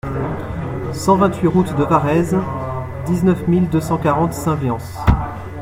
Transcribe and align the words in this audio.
cent 0.93 1.15
vingt-huit 1.17 1.45
route 1.47 1.75
de 1.77 1.83
Varetz, 1.83 2.33
dix-neuf 3.05 3.47
mille 3.47 3.69
deux 3.69 3.79
cent 3.81 3.99
quarante 3.99 4.33
Saint-Viance 4.33 4.97